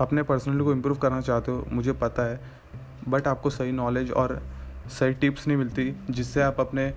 [0.00, 2.40] अपने पर्सनलिटी को इम्प्रूव करना चाहते हो, मुझे पता है
[3.08, 4.40] बट आपको सही नॉलेज और
[4.90, 6.92] सही टिप्स नहीं मिलती जिससे आप अपने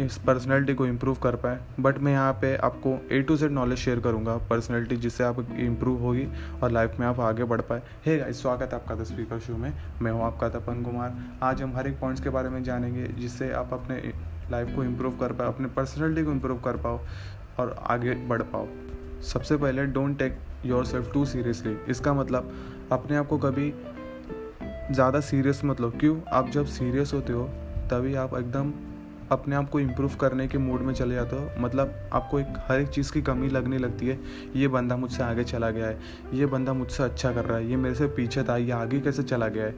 [0.00, 3.78] इस पर्सनैलिटी को इम्प्रूव कर पाए। बट मैं यहाँ पे आपको A to Z knowledge
[3.78, 6.26] share करूँगा पर्सनैलिटी जिससे आप इम्प्रूव होगी
[6.62, 9.56] और लाइफ में आप आगे बढ़ पाए। हे गाइस स्वागत है आपका द स्पीकर शो
[9.56, 9.72] में।
[10.02, 13.52] मैं हूँ आपका तपन कुमार। आज हम हर एक पॉइंट्स के बारे में जानेंगे जिससे
[13.52, 13.96] आप अपने
[14.50, 17.00] लाइफ को इम्प्रूव कर पाओ, अपने पर्सनैलिटी को इम्प्रूव कर पाओ
[17.58, 18.66] और आगे बढ़ पाओ।
[19.24, 20.38] सबसे पहले don't take
[20.84, 22.52] yourself too seriously इसका मतलब
[22.92, 23.72] अपने आप को कभी
[24.90, 26.16] ज़्यादा सीरियस मतलब क्यों?
[26.32, 27.44] आप जब सीरियस होते हो,
[27.90, 28.72] तभी आप एकदम
[29.32, 32.80] अपने आप को इम्प्रूव करने के मूड में चले जाते हो। मतलब आपको एक, हर
[32.80, 34.18] एक चीज़ की कमी लगने लगती है,
[34.56, 35.98] ये बंदा मुझसे आगे चला गया है,
[36.34, 39.22] ये बंदा मुझसे अच्छा कर रहा है, ये मेरे से पीछे था, ये आगे कैसे
[39.22, 39.74] चला गया है?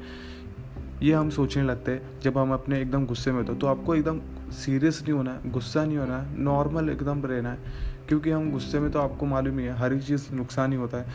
[1.02, 4.20] ये हम सोचने लगते हैं, जब हम अपने एकदम गुस्से में होते तो आपको एकदम
[4.54, 8.80] सीरियस नहीं होना है, गुस्सा नहीं होना है नॉर्मल एकदम रहना है। क्योंकि हम गुस्से
[8.80, 11.06] में तो आपको मालूम ही है, हर एक चीज़ नुकसान ही होता है।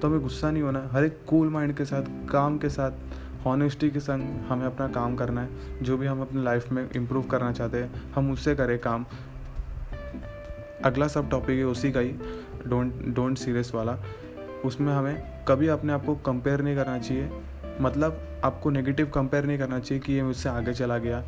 [0.00, 2.90] तो हमें गुस्सा नहीं होना हर एक कूल माइंड के साथ, काम के साथ
[3.46, 7.22] हॉनेस्टी के संग हमें अपना काम करना है। जो भी हम अपनी लाइफ में इम्प्रूव
[7.22, 9.06] करना चाहते हैं, हम उससे करें काम।
[10.84, 12.10] अगला सब टॉपिक है उसी का ही
[12.66, 13.98] डोंट डोंट सीरियस वाला।
[14.64, 17.30] उसमें हमें कभी अपने आप को कंपेयर नहीं करना चाहिए।
[17.80, 21.24] मतलब आपको नेगेटिव कंपेयर नहीं करना चाहिए कि ये मुझसे आगे चला गया।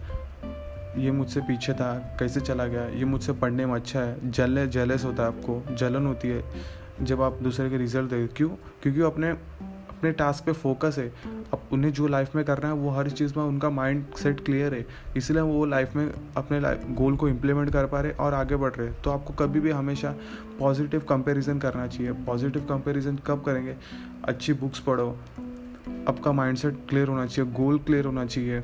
[0.96, 2.84] ये मुझसे पीछे था, कैसे चला गया?
[2.84, 6.44] ये मुझसे पढ़ने में अच्छा है। जल जेलस होता है आपको। जलन होती है।
[7.02, 8.48] जब आप दूसरे के रिज़ल्ट देख क्यों?
[8.82, 9.28] क्योंकि अपने
[9.90, 11.08] अपने टास्क पे फोकस है।
[11.52, 14.74] अब उन्हें जो लाइफ में करना है, वो हर चीज़ में उनका माइंड सेट क्लियर
[14.74, 16.60] है। इसलिए वो लाइफ में अपने
[16.94, 20.14] गोल को इम्प्लीमेंट कर पा रहे और आगे बढ़ रहे तो आपको कभी भी हमेशा
[20.58, 23.76] पॉजिटिव कंपैरिजन करना चाहिए। पॉजिटिव कंपैरिजन कब करेंगे?
[24.24, 25.18] अच्छी बुक्स पढ़ो।
[26.08, 28.62] आपका माइंडसेट क्लियर होना चाहिए। गोल क्लियर होना चाहिए।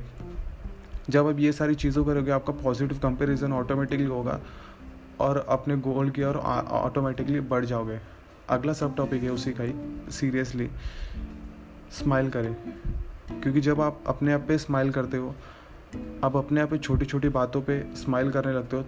[1.10, 4.40] जब आप ये सारी चीज़ों करोगे, आपका पॉजिटिव कंपेरिजन ऑटोमेटिकली होगा
[5.20, 7.98] और अपने गोल की ओर ऑटोमेटिकली बढ़ जाओगे।
[8.48, 9.74] अगला सब टॉपिक है उसी का ही
[10.10, 10.68] सीरियसली
[11.92, 12.54] स्माइल करें।
[13.42, 15.34] क्योंकि जब आप अपने आप पे स्माइल करते हो,
[16.24, 18.84] आप अपने आप पे छोटी छोटी बातों पे स्माइल करने लगते हो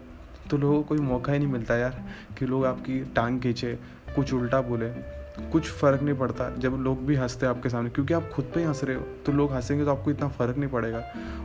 [0.51, 2.03] तो लोगों को कोई मौका ही नहीं मिलता यार
[2.39, 3.75] कि लोग आपकी टांग खींचे,
[4.17, 5.20] कुछ उल्टा बोले।
[5.53, 8.65] कुछ फ़र्क नहीं पड़ता जब लोग भी हँसते हैं आपके सामने, क्योंकि आप खुद पे
[8.65, 11.03] हंस रहे हो। तो लोग हंसेंगे तो आपको इतना फ़र्क नहीं पड़ेगा।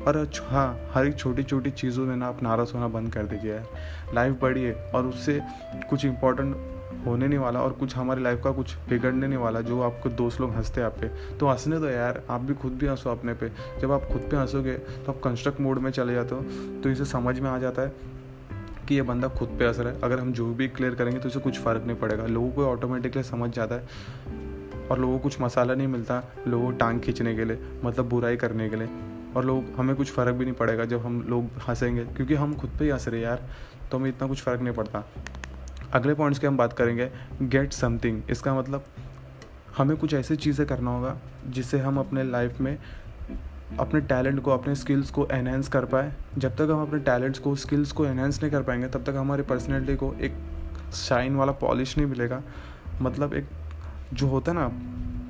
[0.08, 3.52] और हाँ हर एक छोटी छोटी चीज़ों में ना आप नाराज़ होना बंद कर दीजिए
[3.52, 5.40] यार। लाइफ बड़ी है और उससे
[5.90, 6.56] कुछ इंपॉर्टेंट
[7.06, 10.42] होने नहीं वाला और कुछ हमारी लाइफ का कुछ बिगड़ने नहीं वाला, जो आपको दोस्त
[10.42, 11.08] लोग हँसते हैं आप पे।
[11.38, 13.52] तो हंसने दो यार, आप भी खुद भी हंसो अपने पे।
[13.82, 16.42] जब आप खुद पे हंसोगे तो आप कंस्ट्रक्ट मोड में चले जाते हो
[16.82, 18.15] तो इसे समझ में आ जाता है।
[18.86, 21.40] कि ये बंदा खुद पे असर है। अगर हम जो भी क्लियर करेंगे तो इसे
[21.40, 25.76] कुछ फ़र्क नहीं पड़ेगा। लोगों को ऑटोमेटिकली समझ जाता है और लोगों को कुछ मसाला
[25.76, 28.90] नहीं मिलता लोगों को टांग खींचने के लिए मतलब बुराई करने के लिए।
[29.36, 32.70] और लोग, हमें कुछ फ़र्क भी नहीं पड़ेगा जब हम लोग हंसेंगे, क्योंकि हम खुद
[32.80, 33.48] पे ही हंस रहे यार
[33.92, 35.04] तो हमें इतना कुछ फ़र्क नहीं पड़ता।
[35.94, 37.10] अगले पॉइंट्स की हम बात करेंगे
[37.42, 38.86] गेट समथिंग इसका मतलब
[39.78, 41.18] हमें कुछ ऐसी चीज़ें करना होगा
[41.48, 42.78] जिससे हम अपने लाइफ में
[43.80, 47.56] अपने टैलेंट को, अपने स्किल्स को एनहेंस कर पाए। जब तक हम अपने टैलेंट्स को
[47.56, 50.36] स्किल्स को एनहेंस नहीं कर पाएँगे, तब तक हमारी पर्सनैलिटी को एक
[50.94, 52.42] शाइन वाला पॉलिश नहीं मिलेगा।
[53.02, 53.48] मतलब एक
[54.14, 54.68] जो होता है ना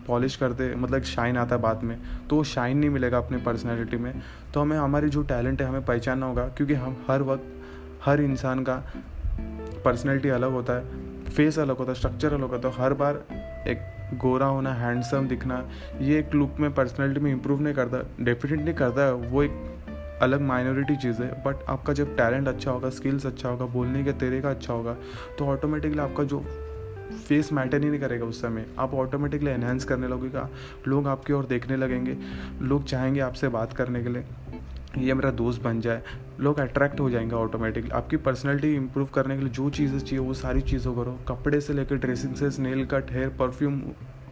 [0.08, 1.98] पॉलिश करते मतलब शाइन आता है बाद में
[2.30, 4.22] तो वो शाइन नहीं मिलेगा अपनी पर्सनैलिटी में।
[4.54, 7.44] तो हमें, हमारी जो टैलेंट है, हमें पहचानना होगा, क्योंकि हम हर वक्त,
[8.06, 8.76] हर इंसान का
[9.86, 13.24] पर्सनैलिटी अलग होता है फेस अलग होता है स्ट्रक्चर अलग होता है। हर बार
[13.68, 15.64] एक गोरा होना हैंडसम दिखना,
[16.02, 20.42] ये एक लुक में पर्सनैलिटी में इम्प्रूव नहीं करता डेफिनेटली करता है वो एक अलग
[20.42, 24.50] माइनॉरिटी चीज़ है बट आपका जब टैलेंट अच्छा होगा स्किल्स अच्छा होगा, बोलने का तरीका
[24.50, 24.96] अच्छा होगा
[25.40, 26.40] तो ऑटोमेटिकली आपका जो
[27.28, 30.48] फेस मैटर ही नहीं करेगा उस समय। आप ऑटोमेटिकली एनहेंस करने लगेगा
[30.88, 32.18] लोग आपकी ओर देखने लगेंगे,
[32.62, 34.24] लोग चाहेंगे आपसे बात करने के लिए,
[34.98, 36.02] ये मेरा दोस्त बन जाए
[36.40, 40.34] लोग अट्रैक्ट हो जाएँगे ऑटोमेटिकली आपकी पर्सनैलिटी इंप्रूव करने के लिए जो चीज़ें चाहिए, वो
[40.34, 43.82] सारी चीज़ों करो। कपड़े से लेकर ड्रेसिंग से nail cut hair perfume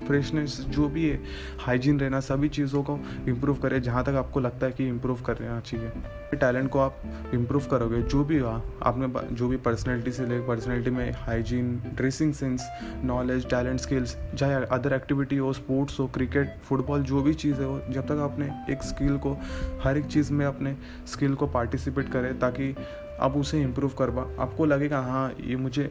[0.07, 1.19] freshness जो भी है
[1.59, 2.97] हाइजीन रहना, सभी चीज़ों को
[3.27, 5.91] इम्प्रूव करें, जहाँ तक आपको लगता है कि इम्प्रूव करना चाहिए
[6.33, 7.01] टैलेंट को आप
[7.33, 12.67] इम्प्रूव करोगे, जो भी आपने जो भी पर्सनैलिटी से ले पर्सनैलिटी में hygiene dressing sense
[13.03, 17.79] knowledge talent skills चाहे अदर एक्टिविटी हो स्पोर्ट्स हो क्रिकेट फुटबॉल जो भी चीज़ हो
[17.89, 19.37] जब तक आपने एक स्किल को,
[19.83, 20.75] हर एक चीज़ में अपने
[21.07, 22.75] स्किल को पार्टिसिपेट करें, ताकि
[23.21, 25.89] आप उसे इम्प्रूव कर पा आपको लगेगा हाँ ये मुझे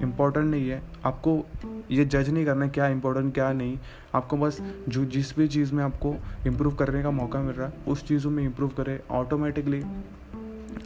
[0.00, 1.44] इम्पोर्टेंट नहीं है। आपको
[1.90, 3.78] ये जज नहीं करना है क्या इम्पोर्टेंट क्या नहीं।
[4.14, 6.14] आपको बस जो, जिस भी चीज़ में आपको
[6.46, 9.82] इम्प्रूव करने का मौका मिल रहा है, उस चीज़ों में इम्प्रूव करें। ऑटोमेटिकली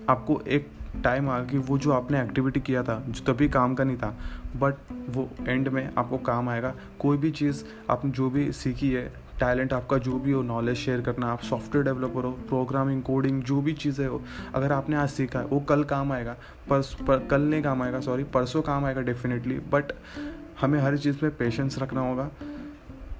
[0.09, 0.69] आपको एक
[1.05, 4.17] टाइम आ कि वो जो आपने एक्टिविटी किया था, जो तभी काम का नहीं था
[4.57, 4.75] बट
[5.11, 9.73] वो एंड में आपको काम आएगा। कोई भी चीज़ आपने जो भी सीखी है टैलेंट
[9.73, 13.73] आपका जो भी हो नॉलेज शेयर करना, आप सॉफ्टवेयर डेवलपर हो प्रोग्रामिंग कोडिंग जो भी
[13.73, 14.23] चीज़ें हो,
[14.55, 16.37] अगर आपने आज सीखा है, वो कल काम आएगा,
[16.71, 19.93] परस, पर, कल नहीं काम आएगा सॉरी परसों काम आएगा डेफिनेटली बट
[20.61, 22.31] हमें हर चीज़ में पेशेंस रखना होगा,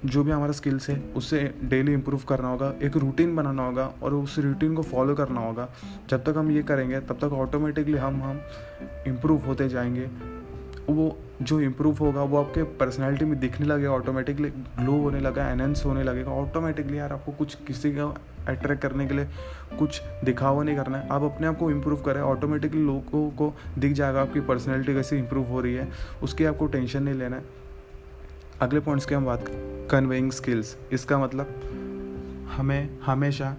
[0.05, 4.13] जो भी हमारा स्किल्स है, उसे डेली इम्प्रूव करना होगा, एक रूटीन बनाना होगा, और
[4.13, 5.69] उस रूटीन को फॉलो करना होगा।
[6.09, 8.41] जब तक हम ये करेंगे, तब तक ऑटोमेटिकली हम हम
[9.07, 10.09] इम्प्रूव होते जाएँगे,
[10.89, 15.83] वो जो इम्प्रूव होगा, वो आपके पर्सनैलिटी में दिखने लगेगा ऑटोमेटिकली ग्लो होने लगा एनहेंस
[15.85, 18.05] होने लगेगा। ऑटोमेटिकली यार, आपको कुछ किसी का
[18.47, 19.27] अट्रैक्ट करने के लिए
[19.79, 23.93] कुछ दिखावा नहीं करना है। आप अपने आप को इम्प्रूव करें ऑटोमेटिकली लोगों को दिख
[23.93, 25.87] जाएगा, आपकी पर्सनैलिटी कैसे इम्प्रूव हो रही है,
[26.23, 27.43] उसकी आपको टेंशन नहीं लेना है।
[28.61, 31.47] अगले पॉइंट्स की हम बात करें कन्वेइंग स्किल्स इसका मतलब
[32.51, 33.55] हमें, हमेशा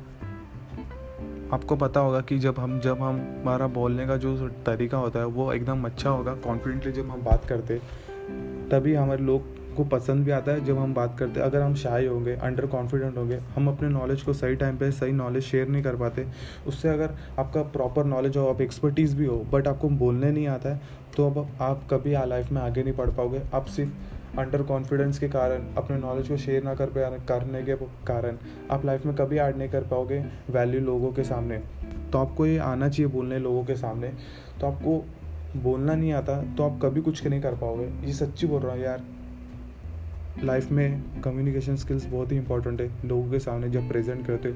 [1.52, 5.26] आपको पता होगा कि जब हम जब हम, हमारा बोलने का जो तरीका होता है,
[5.26, 7.78] वो एकदम अच्छा होगा कॉन्फिडेंटली जब हम बात करते,
[8.70, 12.06] तभी हमारे लोग को पसंद भी आता है जब हम बात करते। अगर हम शाय
[12.06, 15.82] होंगे अंडर कॉन्फिडेंट होंगे, हम अपने नॉलेज को सही टाइम पे सही नॉलेज शेयर नहीं
[15.82, 16.26] कर पाते,
[16.66, 20.74] उससे अगर आपका प्रॉपर नॉलेज हो, आप एक्सपर्टीज़ भी हो बट आपको बोलने नहीं आता
[20.74, 20.80] है
[21.16, 25.28] तो अब आप कभी लाइफ में आगे नहीं बढ़ पाओगे। आप सिर्फ़ अंडर कॉन्फिडेंस के
[25.28, 26.90] कारण, अपने नॉलेज को शेयर ना कर
[27.28, 27.74] करने के
[28.06, 28.36] कारण,
[28.70, 30.18] आप लाइफ में कभी ऐड नहीं कर पाओगे
[30.50, 31.58] वैल्यू लोगों के सामने।
[32.12, 34.12] तो आपको ये आना चाहिए बोलने लोगों के सामने।
[34.60, 35.04] तो आपको
[35.56, 38.82] बोलना नहीं आता तो आप कभी कुछ नहीं कर पाओगे। ये सच्ची बोल रहा हूँ
[38.82, 39.04] यार।
[40.44, 44.52] लाइफ में कम्युनिकेशन स्किल्स बहुत ही इंपॉर्टेंट है। लोगों के सामने जब प्रेजेंट करते,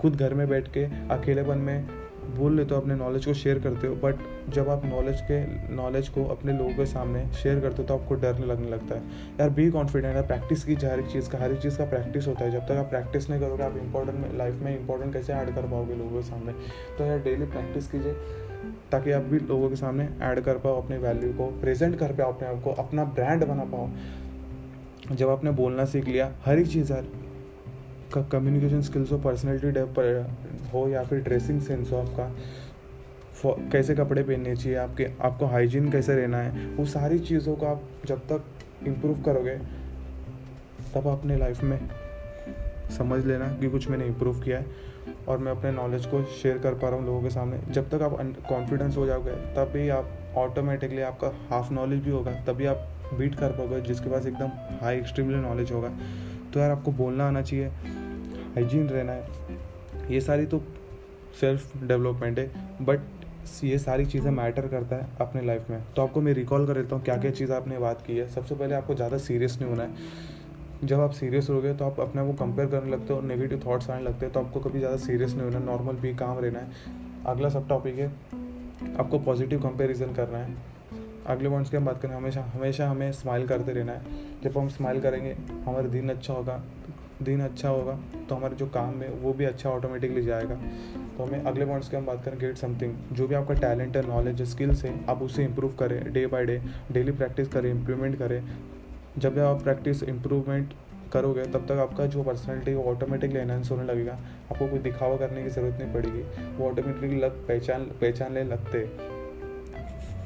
[0.00, 1.88] खुद घर में बैठ के अकेलेपन में
[2.30, 4.16] बोल लेते हो, अपने नॉलेज को शेयर करते हो बट
[4.54, 5.40] जब आप नॉलेज के
[5.74, 9.02] नॉलेज को अपने लोगों के सामने शेयर करते हो तो आपको डर लगने लगता है।
[9.40, 12.26] यार बी कॉन्फिडेंट है प्रैक्टिस कीजिए हर एक चीज़ का, हर एक चीज़ का प्रैक्टिस
[12.26, 15.54] होता है। जब तक आप प्रैक्टिस नहीं करोगे, आप इंपॉर्टेंट लाइफ में इंपॉर्टेंट कैसे ऐड
[15.54, 16.52] कर पाओगे लोगों के सामने?
[16.98, 18.12] तो यार डेली प्रैक्टिस कीजिए,
[18.92, 22.32] ताकि आप भी लोगों के सामने ऐड कर पाओ, अपने वैल्यू को प्रेजेंट कर पाओ,
[22.32, 26.92] अपने आप को, अपना ब्रांड बना पाओ। जब आपने बोलना सीख लिया, हर एक चीज़
[26.92, 27.06] यार
[28.14, 32.32] कम्युनिकेशन स्किल्स हो पर्सनैलिटी डेवलप हो या फिर ड्रेसिंग सेंस हो आपका
[33.44, 37.82] कैसे कपड़े पहनने चाहिए, आपके, आपको हाइजीन कैसे रहना है, वो सारी चीज़ों को आप
[38.06, 39.56] जब तक इम्प्रूव करोगे,
[40.94, 41.88] तब अपने लाइफ में
[42.98, 44.66] समझ लेना कि कुछ मैंने इम्प्रूव किया है
[45.28, 48.02] और मैं अपने नॉलेज को शेयर कर पा रहा हूँ लोगों के सामने। जब तक
[48.02, 48.16] आप
[48.48, 53.52] कॉन्फिडेंस हो जाओगे, तभी आप ऑटोमेटिकली आपका हाफ़ नॉलेज भी होगा, तभी आप बीट कर
[53.52, 54.50] पाओगे, जिसके पास एकदम
[54.82, 55.92] हाई एक्सट्रीमली नॉलेज होगा।
[56.54, 57.70] तो यार आपको बोलना आना चाहिए
[58.50, 59.58] हाइजीन रहना है।
[60.10, 60.62] ये सारी तो
[61.40, 62.50] सेल्फ डेवलपमेंट है
[62.82, 63.00] बट
[63.64, 66.96] ये सारी चीज़ें मैटर करता है अपने लाइफ में। तो आपको मैं रिकॉल कर देता
[66.96, 69.82] हूँ क्या क्या चीज़ आपने बात की है। सबसे पहले आपको ज़्यादा सीरियस नहीं होना
[69.82, 69.90] है।
[70.82, 73.62] जब आप सीरियस हो गए तो आप अपने को कंपेयर करने लगते हो और नेगेटिव
[73.66, 76.58] थॉट्स आने लगते हैं तो आपको कभी ज़्यादा सीरियस नहीं होना नॉर्मल भी काम रहना
[76.58, 78.08] है। अगला सब टॉपिक है
[78.94, 80.56] आपको पॉजिटिव कंपेरिजन करना है।
[81.26, 84.68] अगले पॉइंट्स की हम बात करें हमेशा हमेशा हमें स्माइल करते रहना है। जब हम
[84.70, 86.62] स्माइल करेंगे हमारा दिन अच्छा होगा
[87.22, 90.54] दिन अच्छा होगा तो हमारे जो काम है वो भी अच्छा ऑटोमेटिकली जाएगा।
[91.16, 94.06] तो हमें अगले पॉइंट्स की हम बात करें गेट समथिंग जो भी आपका टैलेंट है
[94.08, 96.60] नॉलेज है स्किल्स है, आप उसे इम्प्रूव करें day by day
[96.92, 98.42] daily practice करें इम्प्लीमेंट करें।
[99.18, 100.72] जब भी आप प्रैक्टिस इम्प्रूवमेंट
[101.12, 105.42] करोगे, तब तक आपका जो पर्सनैलिटी वो ऑटोमेटिकली एनहेंस होने लगेगा। आपको कोई दिखावा करने
[105.42, 106.22] की ज़रूरत नहीं पड़ेगी।
[106.56, 108.84] वो ऑटोमेटिकली लग, पहचान पहचान ले लगते।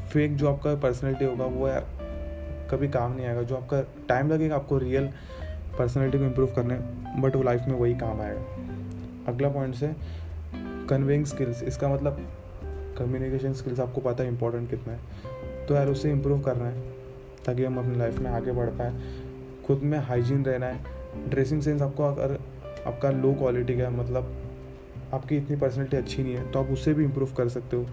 [0.08, 1.69] फेक जो आपका पर्सनैलिटी होगा, वो
[2.70, 5.08] कभी काम नहीं आएगा। जो आपका टाइम लगेगा, आपको रियल
[5.78, 6.74] पर्सनैलिटी को इम्प्रूव करने
[7.20, 9.94] बट वो लाइफ में वही काम आएगा। अगला पॉइंट है
[10.88, 12.18] कन्वेइंग स्किल्स इसका मतलब
[12.98, 16.80] कम्युनिकेशन स्किल्स आपको पता है इंपॉर्टेंट कितना है। तो यार उसे इम्प्रूव करना है,
[17.46, 18.93] ताकि हम अपनी लाइफ में आगे बढ़ पाए।
[19.66, 22.38] खुद में हाइजीन रहना है। ड्रेसिंग सेंस आपको अगर
[22.86, 24.34] आपका लो क्वालिटी का मतलब
[25.14, 27.84] आपकी इतनी पर्सनैलिटी अच्छी नहीं है तो आप उससे भी इम्प्रूव कर सकते हो,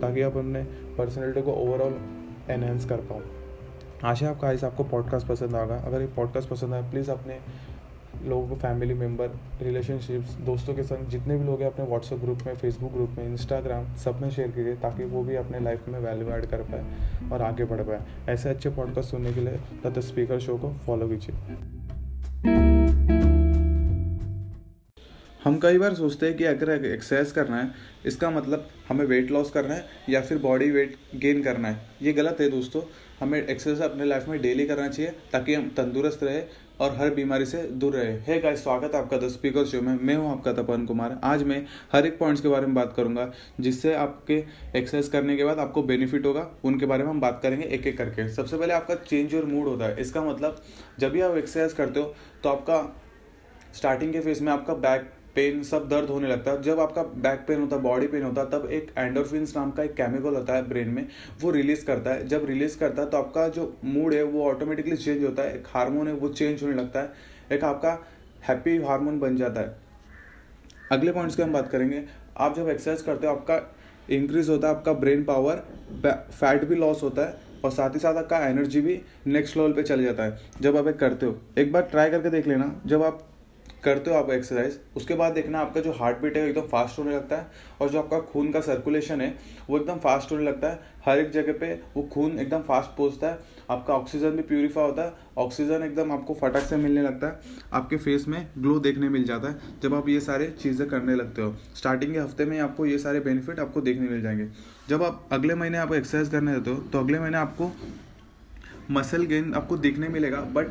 [0.00, 0.62] ताकि आप अपने
[0.98, 1.98] पर्सनैलिटी को ओवरऑल
[2.50, 3.20] एनहेंस कर पाओ।
[4.04, 7.38] आशा, आपका आज आपको पॉडकास्ट पसंद आएगा अगर ये पॉडकास्ट पसंद आए प्लीज़ अपने
[8.24, 9.30] लोगों को फैमिली मेंबर
[9.62, 13.24] रिलेशनशिप्स दोस्तों के संग जितने भी लोग हैं, अपने व्हाट्सएप ग्रुप में फेसबुक ग्रुप में
[13.24, 16.84] इंस्टाग्राम सब में शेयर कीजिए ताकि वो भी अपने लाइफ में वैल्यू ऐड कर पाए
[17.32, 21.08] और आगे बढ़ पाए। ऐसे अच्छे पॉडकास्ट सुनने के लिए तथा स्पीकर शो को फॉलो
[21.08, 23.15] कीजिए।
[25.46, 27.70] हम कई बार सोचते हैं कि अगर एक्सरसाइज करना है,
[28.06, 32.12] इसका मतलब हमें वेट लॉस करना है या फिर बॉडी वेट गेन करना है। ये
[32.12, 32.82] गलत है दोस्तों।
[33.20, 36.42] हमें एक्सरसाइज अपने लाइफ में डेली करना चाहिए ताकि हम तंदुरुस्त रहे
[36.80, 39.94] और हर बीमारी से दूर रहे। है गाइस स्वागत है आपका द स्पीकर शो में।
[39.94, 43.30] मैं हूँ आपका तपन कुमार। आज मैं हर एक पॉइंट्स के बारे में बात करूँगा,
[43.60, 44.42] जिससे आपके
[44.76, 47.98] एक्सरसाइज करने के बाद आपको बेनिफिट होगा। उनके बारे में हम बात करेंगे एक एक
[47.98, 50.62] करके। सबसे पहले आपका चेंज और मूड होता है। इसका मतलब
[50.98, 52.82] जब भी आप एक्सरसाइज करते हो तो आपका
[53.74, 57.44] स्टार्टिंग के फ़ेज़ में आपका बैक पेन सब दर्द होने लगता है। जब आपका बैक
[57.48, 60.54] पेन होता है बॉडी पेन होता है तब एक एंडोरफिन नाम का एक केमिकल होता
[60.54, 61.06] है ब्रेन में,
[61.40, 64.96] वो रिलीज़ करता है। जब रिलीज़ करता है तो आपका जो मूड है, वो ऑटोमेटिकली
[64.96, 67.12] चेंज होता है। एक हार्मोन है, वो चेंज होने लगता है।
[67.52, 67.98] एक आपका
[68.42, 69.74] हैप्पी हार्मोन बन जाता है।
[70.92, 72.02] अगले पॉइंट्स की हम बात करेंगे।
[72.36, 73.60] आप जब एक्सरसाइज करते हो, आपका
[74.10, 75.62] इंक्रीज होता है, आपका ब्रेन पावर
[76.06, 79.82] फैट भी लॉस होता है और साथ ही साथ आपका एनर्जी भी नेक्स्ट लेवल पे
[79.82, 83.02] चल जाता है। जब आप एक करते हो, एक बार ट्राई करके देख लेना। जब
[83.02, 83.26] आप
[83.84, 86.98] करते हो आप एक्सरसाइज उसके बाद देखना आपका जो हार्ट बीट है वो एकदम फास्ट
[86.98, 89.34] होने लगता है और जो आपका खून का सर्कुलेशन है,
[89.70, 93.28] वो एकदम फास्ट होने लगता है। हर एक जगह पे वो खून एकदम फास्ट पहुँचता
[93.28, 93.38] है।
[93.70, 97.40] आपका ऑक्सीजन भी प्यूरीफाई होता है ऑक्सीजन एकदम आपको फटक से मिलने लगता है।
[97.72, 101.42] आपके फेस में ग्लो देखने मिल जाता है, जब आप ये सारे चीज़ें करने लगते
[101.42, 104.48] हो। स्टार्टिंग के हफ़्ते में आपको ये सारे बेनिफिट आपको देखने मिल जाएँगे।
[104.88, 107.70] जब आप अगले महीने आप एक्सरसाइज करने जाते हो तो अगले महीने आपको
[108.90, 110.66] मसल गेन आपको देखने मिलेगा बट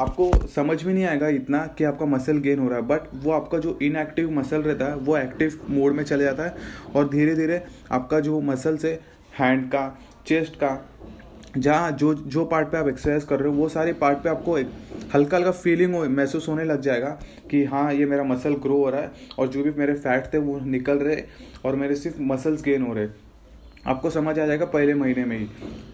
[0.00, 3.32] आपको समझ में नहीं आएगा इतना कि आपका मसल गेन हो रहा है बट वो
[3.32, 6.54] आपका जो इनएक्टिव मसल रहता है, वो एक्टिव मोड में चले जाता है
[6.96, 8.98] और धीरे धीरे आपका जो मसल्स है
[9.38, 10.78] हैंड का चेस्ट का,
[11.56, 14.58] जहाँ जो जो पार्ट पे आप एक्सरसाइज कर रहे हो, वो सारे पार्ट पे आपको
[14.58, 14.70] एक
[15.14, 17.08] हल्का हल्का फीलिंग हो, महसूस होने लग जाएगा
[17.50, 20.38] कि हाँ ये मेरा मसल ग्रो हो रहा है और जो भी मेरे फैट थे
[20.38, 21.22] वो निकल रहे
[21.64, 23.08] और मेरे सिर्फ़ मसल्स गेन हो रहे।
[23.86, 25.46] आपको समझ आ जाएगा पहले महीने में ही।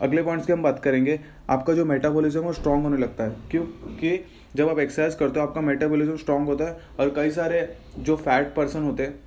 [0.03, 4.25] अगले पॉइंट्स की हम बात करेंगे। आपका जो मेटाबॉलिज्म वो स्ट्रांग होने लगता है। क्योंकि
[4.57, 8.55] जब आप एक्सरसाइज करते हो, आपका मेटाबॉलिज्म स्ट्रांग होता है और कई सारे जो फैट
[8.55, 9.21] पर्सन होते हैं,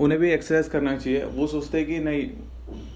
[0.00, 2.30] उन्हें भी एक्सरसाइज करना चाहिए। वो सोचते हैं कि नहीं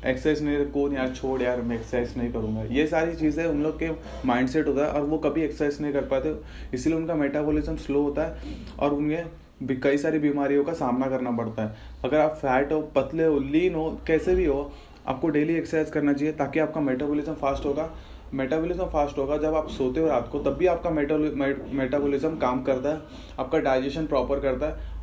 [0.06, 3.78] एक्सरसाइज नहीं, कौन यार, छोड़ यार, मैं एक्सरसाइज नहीं करूँगा। ये सारी चीज़ें उन लोग
[3.82, 3.90] के
[4.26, 6.34] माइंड होता है और वो कभी एक्सरसाइज नहीं कर पाते।
[6.74, 8.36] इसीलिए उनका मेटाबॉलिज्म स्लो होता है
[8.78, 9.24] और उन्हें
[9.60, 13.74] कई सारी बीमारियों का सामना करना पड़ता है। अगर आप फैट हो, पतले हो लीन
[13.74, 14.72] हो, कैसे भी हो,
[15.06, 17.88] आपको डेली एक्सरसाइज करना चाहिए ताकि आपका मेटाबॉलिज्म फास्ट होगा।
[18.34, 22.88] मेटाबॉलिज्म फास्ट होगा जब आप सोते हो रात को, तब भी आपका मेटाबॉलिज्म काम करता
[22.88, 23.00] है,
[23.38, 24.94] आपका डाइजेशन प्रॉपर करता है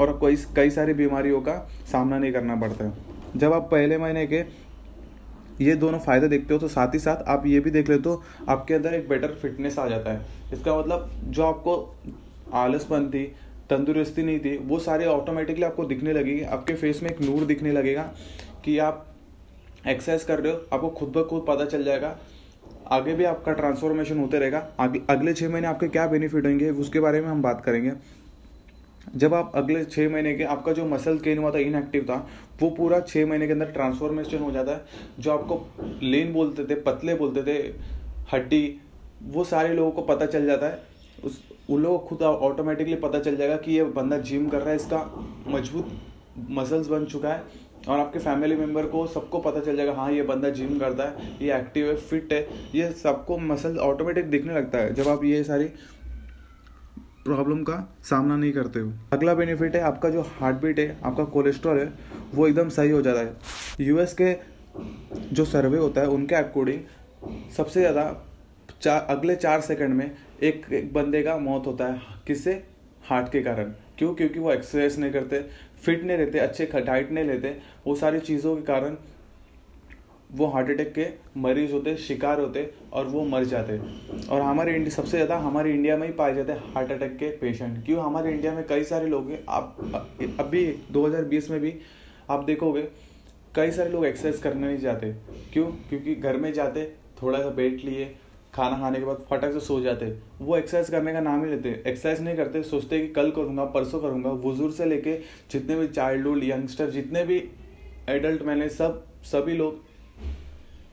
[0.00, 1.56] और कोई कई सारी बीमारियों का
[1.92, 2.92] सामना नहीं करना पड़ता है।
[3.36, 4.42] जब आप पहले महीने के
[5.60, 8.22] ये दोनों फ़ायदे देखते हो तो साथ ही साथ आप ये भी देख लेते हो,
[8.48, 11.94] आपके अंदर एक बेटर फिटनेस आ जाता है। इसका मतलब जो आपको
[12.54, 13.24] आलसपन थी
[13.70, 17.72] तंदुरुस्ती नहीं थी। वो सारे ऑटोमेटिकली आपको दिखने लगेगी। आपके फेस में एक नूर दिखने
[17.72, 18.14] लगेगा
[18.64, 19.06] कि आप
[19.88, 22.18] एक्सरसाइज कर रहे हो। आपको खुद ब खुद पता चल जाएगा।
[22.86, 27.00] आगे भी आपका ट्रांसफॉर्मेशन होते रहेगा। आगे, अगले छः महीने आपके क्या बेनिफिट होंगे, उसके
[27.00, 27.92] बारे में हम बात करेंगे।
[29.16, 32.28] जब आप अगले छः महीने के, आपका जो मसल गेन हुआ था इनएक्टिव था,
[32.62, 34.84] वो पूरा छः महीने के अंदर ट्रांसफॉर्मेशन हो जाता है।
[35.18, 35.66] जो आपको
[36.02, 37.74] लेन बोलते थे, पतले बोलते थे,
[38.32, 38.80] हड्डी,
[39.22, 40.82] वो सारे लोगों को पता चल जाता है।
[41.24, 44.70] उस उन लोगों को खुद ऑटोमेटिकली पता चल जाएगा कि ये बंदा जिम कर रहा
[44.70, 44.98] है, इसका
[45.48, 45.92] मज़बूत
[46.50, 47.42] मसल्स बन चुका है
[47.88, 51.28] और आपके फैमिली मेंबर को सबको पता चल जाएगा हाँ ये बंदा जिम करता है,
[51.42, 55.42] ये एक्टिव है फिट है, ये सबको मसल ऑटोमेटिक दिखने लगता है जब आप ये
[55.44, 55.64] सारी
[57.24, 61.24] प्रॉब्लम का सामना नहीं करते हो। अगला बेनिफिट है, आपका जो हार्ट बीट है, आपका
[61.26, 61.92] कोलेस्ट्रॉल है,
[62.34, 63.36] वो एकदम सही हो जाता है।
[63.80, 64.34] यूएस के
[65.32, 68.02] जो सर्वे होता है, उनके अकॉर्डिंग सबसे ज़्यादा
[68.84, 70.10] चार, अगले चार सेकंड में
[70.42, 72.52] एक एक बंदे का मौत होता है किससे
[73.02, 74.14] हार्ट के कारण। क्यों?
[74.14, 75.38] क्योंकि वो एक्सरसाइज नहीं करते,
[75.82, 78.96] फिट नहीं रहते, अच्छे डाइट नहीं लेते। वो सारी चीज़ों के कारण
[80.30, 81.06] वो हार्ट अटैक के
[81.40, 83.78] मरीज़ होते, शिकार होते और वो मर जाते।
[84.28, 87.84] और हमारे इंडिया सबसे ज़्यादा हमारे इंडिया में ही पाए जाते हार्ट अटैक के पेशेंट।
[87.86, 88.02] क्यों?
[88.02, 89.76] हमारे इंडिया में कई सारे लोग हैं। आप,
[90.40, 91.74] अभी 2020 में भी
[92.30, 92.82] आप देखोगे,
[93.54, 95.12] कई सारे लोग एक्सरसाइज करने नहीं जाते।
[95.52, 95.66] क्यों?
[95.88, 96.84] क्योंकि घर में जाते,
[97.22, 98.14] थोड़ा सा बैठ लिए
[98.54, 100.06] खाना खाने के बाद फटक से सो जाते।
[100.40, 104.00] वो एक्सरसाइज करने का नाम ही लेते। एक्सरसाइज नहीं करते, सोचते कि कल करूँगा, परसों
[104.00, 105.18] करूँगा। बुज़ुर्ग से लेके
[105.50, 107.42] जितने भी चाइल्डहुड यंगस्टर जितने भी
[108.08, 109.82] एडल्ट मैंने सब, सभी लोग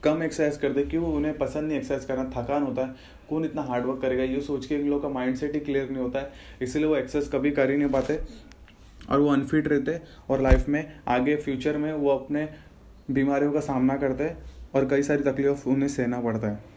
[0.02, 1.04] कम एक्सरसाइज करते, क्यों?
[1.06, 2.94] उन्हें पसंद नहीं एक्सरसाइज करना, थकान होता है।
[3.28, 4.24] कौन इतना हार्डवर्क करेगा?
[4.24, 6.96] ये सोच के इन लोगों का माइंड सेट ही क्लियर नहीं होता है। इसलिए वो
[6.96, 8.18] एक्सरसाइज कभी कर ही नहीं पाते
[9.10, 9.98] और वो अनफिट रहते
[10.30, 12.48] और लाइफ में आगे फ्यूचर में वो अपने
[13.10, 14.30] बीमारियों का सामना करते
[14.74, 16.71] और कई सारी तकलीफ़ उन्हें सहना पड़ता है।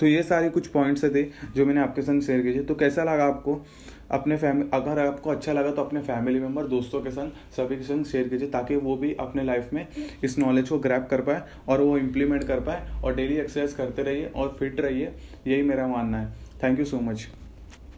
[0.00, 1.22] तो ये सारे कुछ पॉइंट्स थे
[1.56, 3.60] जो मैंने आपके संग शेयर किए तो कैसा लगा आपको?
[4.10, 7.82] अपने फैमिली अगर आपको अच्छा लगा तो अपने फैमिली मेंबर दोस्तों के संग, सभी के
[7.82, 9.86] संग शेयर कीजिए ताकि वो भी अपने लाइफ में
[10.24, 14.02] इस नॉलेज को ग्रैप कर पाए और वो इम्प्लीमेंट कर पाए और डेली एक्सरसाइज करते
[14.02, 15.12] रहिए और फिट रहिए।
[15.46, 17.28] यही मेरा मानना है। Thank you so much